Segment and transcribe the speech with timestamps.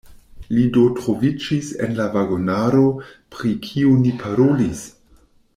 [0.53, 2.83] Li do troviĝis en la vagonaro,
[3.37, 4.87] pri kiu ni parolis?